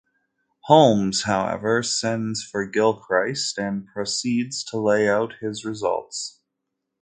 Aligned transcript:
Holmes, 0.61 1.21
however, 1.25 1.83
sends 1.83 2.43
for 2.43 2.65
Gilchrist, 2.65 3.59
and 3.59 3.85
proceeds 3.85 4.63
to 4.63 4.79
lay 4.79 5.07
out 5.07 5.33
his 5.41 5.63
results. 5.63 6.39